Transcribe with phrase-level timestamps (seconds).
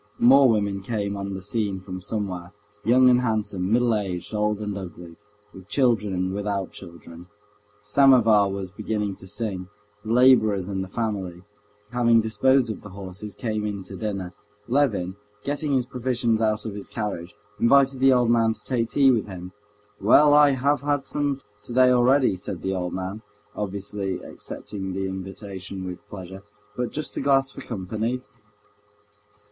[0.17, 2.53] More women came on the scene from somewhere,
[2.83, 5.15] young and handsome, middle aged, old and ugly,
[5.53, 7.27] with children and without children.
[7.81, 9.67] The samovar was beginning to sing;
[10.03, 11.43] the laborers and the family,
[11.91, 14.33] having disposed of the horses, came in to dinner.
[14.67, 19.11] Levin, getting his provisions out of his carriage, invited the old man to take tea
[19.11, 19.51] with him.
[19.99, 23.21] "Well, I have had some today already," said the old man,
[23.55, 26.41] obviously accepting the invitation with pleasure.
[26.75, 28.23] "But just a glass for company."